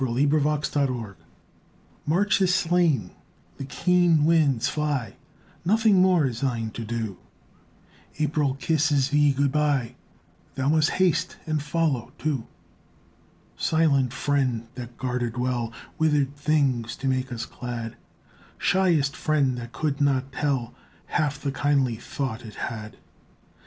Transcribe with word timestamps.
GOD 0.03 0.07
SPEED 0.17 0.31
TO 0.31 0.37
THE 0.39 0.63
SNOW 0.65 1.15
March 2.07 2.41
is 2.41 2.55
slain; 2.55 3.11
the 3.57 3.65
keen 3.65 4.25
winds 4.25 4.67
fly; 4.67 5.13
Nothing 5.63 6.01
more 6.01 6.25
is 6.25 6.41
thine 6.41 6.71
to 6.71 6.83
do; 6.83 7.17
April 8.17 8.55
kisses 8.55 9.09
thee 9.11 9.31
good 9.31 9.51
bye; 9.51 9.93
Thou 10.55 10.69
must 10.69 10.89
haste 10.97 11.37
and 11.45 11.61
follow 11.61 12.13
too; 12.17 12.47
Silent 13.55 14.11
friend 14.11 14.69
that 14.73 14.97
guarded 14.97 15.37
well 15.37 15.71
Withered 15.99 16.35
things 16.35 16.95
to 16.95 17.07
make 17.07 17.31
us 17.31 17.45
glad, 17.45 17.95
Shyest 18.57 19.15
friend 19.15 19.55
that 19.59 19.71
could 19.71 20.01
not 20.01 20.31
tell 20.31 20.73
Half 21.13 21.39
the 21.41 21.51
kindly 21.51 21.97
thought 21.97 22.41
he 22.41 22.49
had. 22.49 22.97